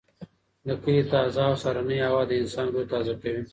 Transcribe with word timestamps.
د 0.67 0.67
کلي 0.83 1.03
تازه 1.13 1.41
او 1.49 1.53
سهارنۍ 1.61 1.97
هوا 2.07 2.21
د 2.27 2.31
انسان 2.41 2.65
روح 2.73 2.85
تازه 2.93 3.13
کوي. 3.21 3.41